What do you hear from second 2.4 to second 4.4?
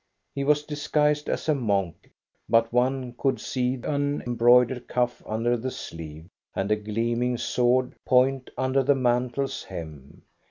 but one could see an